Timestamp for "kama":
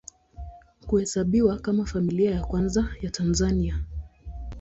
1.59-1.85